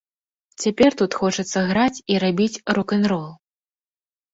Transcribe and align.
Цяпер 0.63 0.91
тут 1.01 1.11
хочацца 1.21 1.59
граць 1.69 2.03
і 2.15 2.21
рабіць 2.27 2.51
рок-н-рол. 2.79 3.33